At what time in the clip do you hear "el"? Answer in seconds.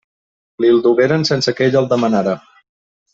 1.85-1.91